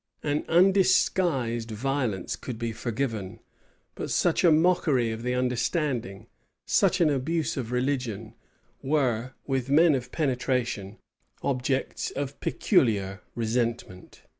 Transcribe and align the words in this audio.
An 0.23 0.45
undisguised 0.47 1.69
violence 1.69 2.35
could 2.35 2.57
be 2.57 2.71
forgiven: 2.71 3.39
but 3.93 4.09
such 4.09 4.43
a 4.43 4.51
mockery 4.51 5.11
of 5.11 5.21
the 5.21 5.35
understanding, 5.35 6.25
such 6.65 6.99
an 7.01 7.11
abuse 7.11 7.55
of 7.55 7.71
religion, 7.71 8.33
were, 8.81 9.33
with 9.45 9.69
men 9.69 9.93
of 9.93 10.11
penetration, 10.11 10.97
objects 11.43 12.09
of 12.09 12.39
peculiar 12.39 13.21
resentment. 13.35 14.23